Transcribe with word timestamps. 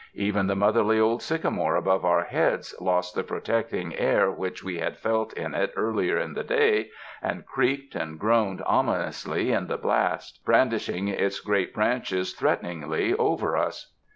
Even 0.15 0.47
the 0.47 0.55
motherly 0.55 0.99
old 0.99 1.21
sycamore 1.21 1.75
above 1.75 2.03
our 2.03 2.23
heads 2.23 2.73
lost 2.81 3.13
the 3.13 3.21
pro 3.23 3.39
tecting 3.39 3.93
air 3.95 4.31
which 4.31 4.63
we 4.63 4.79
had 4.79 4.97
felt 4.97 5.31
in 5.33 5.53
it 5.53 5.71
earlier 5.75 6.17
in 6.17 6.33
the 6.33 6.43
day, 6.43 6.89
and 7.21 7.45
creaked 7.45 7.93
and 7.93 8.17
groaned 8.19 8.63
ominously 8.65 9.51
in 9.51 9.67
the 9.67 9.77
blast, 9.77 10.43
brandishing 10.43 11.07
its 11.07 11.39
great 11.39 11.71
branches 11.71 12.33
threateningly 12.33 13.13
over 13.13 13.55
us. 13.55 13.93